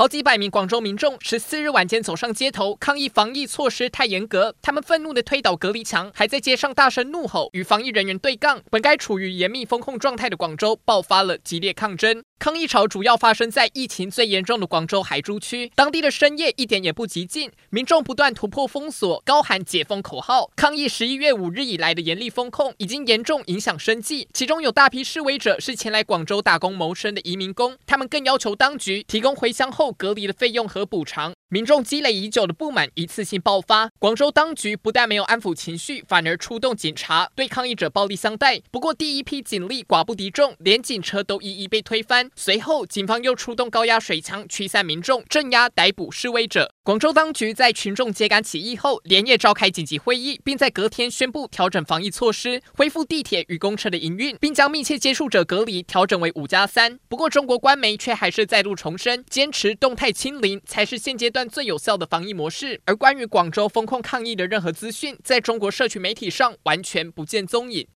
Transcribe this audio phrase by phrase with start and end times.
[0.00, 8.62] 好几百名广州民众十四日晚间走上街头抗议防疫措施太严格，他们愤怒地推倒隔离墙，还在街上大声怒吼，与防疫人员对杠。
[8.70, 12.22] 本该处于严密封控状态的广州爆发了激烈抗争。
[12.38, 24.26] 抗议潮主要发生在疫情最严重的广州海珠区，当地的深夜一点也不寂静，民众不断突破封锁，高喊解封口号，抗议十一月五日以来的严厉封控已经严重影响生计。
[24.32, 31.34] 其中有大批示威者是前来广州打工谋生的移民工，他们更要求当局提供回乡后隔离的费用和补偿。
[31.52, 38.62] 民众积累已久的不满一次性爆发，广州当局不但没有安抚情绪，反而出动警察对抗议者暴力相待。
[38.70, 42.30] 不过，第一批警力寡不敌众，连警车都一一被推翻。
[42.36, 46.72] 随后，警方又出动高压水枪驱散民众，镇压逮捕示威者。
[46.84, 57.00] 广州当局在群众揭竿起义后，连夜召开紧急会议，并在隔天宣布调整防疫措施，恢复地铁与公车的营运，并将密切接触者隔离调整为五加三。
[57.08, 61.39] 不过，中国官媒却还是再度重申，坚持动态清零才是现阶段。
[61.48, 67.86] 最有效的防疫模式，而关于广州封控抗疫的任何资讯，在中国社区媒体上完全不见踪影。